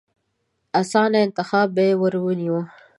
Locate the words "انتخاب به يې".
1.25-1.93